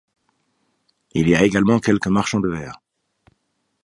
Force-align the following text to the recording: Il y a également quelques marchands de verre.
Il 1.11 1.29
y 1.29 1.35
a 1.35 1.43
également 1.43 1.77
quelques 1.77 2.07
marchands 2.07 2.39
de 2.39 2.49
verre. 2.49 2.81